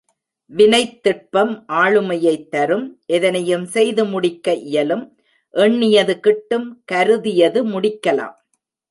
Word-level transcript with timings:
வினைத்திட்பம் 0.51 1.51
ஆளுமையைத் 1.67 2.47
தரும் 2.47 3.01
எதனையும் 3.05 3.65
செய்து 3.65 4.05
முடிக்க 4.05 4.53
இயலும், 4.53 5.17
எண்ணியது 5.53 6.19
கிட்டும் 6.19 6.83
கருதியது 6.91 7.65
முடிக்கலாம். 7.67 8.35